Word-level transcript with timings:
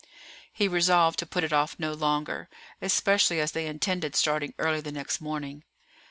He 0.51 0.67
resolved 0.67 1.19
to 1.19 1.27
put 1.27 1.43
it 1.43 1.53
off 1.53 1.77
no 1.77 1.93
longer, 1.93 2.49
especially 2.81 3.39
as 3.39 3.51
they 3.51 3.67
intended 3.67 4.15
starting 4.15 4.55
early 4.57 4.81
the 4.81 4.91
next 4.91 5.21
morning. 5.21 5.63